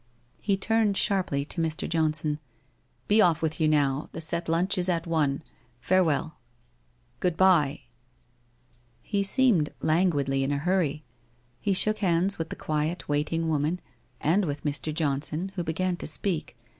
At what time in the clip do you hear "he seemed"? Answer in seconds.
9.13-9.69